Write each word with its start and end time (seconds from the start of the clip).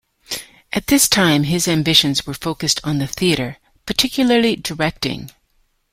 At 0.73 0.87
this 0.87 1.07
time, 1.07 1.43
his 1.43 1.67
ambitions 1.67 2.25
were 2.25 2.33
focused 2.33 2.81
on 2.83 2.97
the 2.97 3.05
theatre, 3.05 3.59
particularly 3.85 4.55
directing. 4.55 5.29